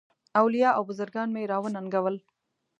اولیاء 0.41 0.75
او 0.77 0.83
بزرګان 0.89 1.27
مي 1.35 1.43
را 1.51 1.57
وننګول. 1.63 2.15